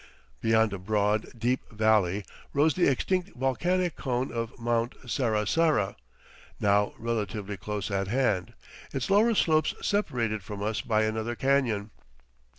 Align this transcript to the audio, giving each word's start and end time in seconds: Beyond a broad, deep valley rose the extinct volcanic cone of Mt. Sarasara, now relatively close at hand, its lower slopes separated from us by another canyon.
Beyond 0.41 0.73
a 0.73 0.79
broad, 0.79 1.27
deep 1.37 1.61
valley 1.71 2.25
rose 2.53 2.73
the 2.73 2.87
extinct 2.87 3.29
volcanic 3.37 3.95
cone 3.95 4.31
of 4.31 4.49
Mt. 4.59 4.95
Sarasara, 5.07 5.95
now 6.59 6.95
relatively 6.97 7.55
close 7.55 7.91
at 7.91 8.07
hand, 8.07 8.55
its 8.91 9.11
lower 9.11 9.35
slopes 9.35 9.75
separated 9.83 10.41
from 10.41 10.63
us 10.63 10.81
by 10.81 11.03
another 11.03 11.35
canyon. 11.35 11.91